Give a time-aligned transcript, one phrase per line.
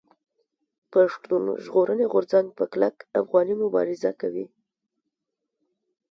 [0.93, 4.45] پښتون ژغورني غورځنګ په کلک افغاني مبارزه کوي.